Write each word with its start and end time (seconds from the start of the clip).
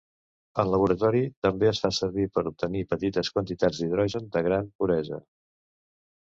En 0.61 0.69
laboratori 0.75 1.19
també 1.47 1.69
es 1.71 1.81
fa 1.83 1.91
servir 1.97 2.25
per 2.37 2.43
obtenir 2.53 2.81
petites 2.95 3.31
quantitats 3.37 3.83
d'hidrogen 3.83 4.27
de 4.39 4.45
gran 4.49 4.73
puresa. 4.81 5.21